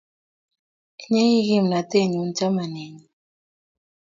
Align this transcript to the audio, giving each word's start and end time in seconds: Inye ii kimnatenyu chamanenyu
Inye 1.05 1.23
ii 1.31 1.45
kimnatenyu 1.47 2.21
chamanenyu 2.37 3.05